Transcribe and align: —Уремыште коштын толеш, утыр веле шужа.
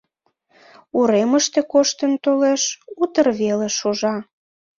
—Уремыште 0.97 1.59
коштын 1.71 2.13
толеш, 2.23 2.63
утыр 3.01 3.27
веле 3.39 3.67
шужа. 3.77 4.15